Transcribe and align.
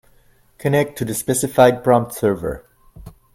Connect 0.57 0.97
to 0.97 1.05
the 1.05 1.13
specified 1.13 1.83
prompt 1.83 2.15
server. 2.15 2.65